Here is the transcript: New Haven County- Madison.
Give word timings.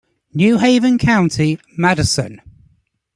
New 0.33 0.57
Haven 0.57 0.97
County- 0.97 1.59
Madison. 1.77 2.41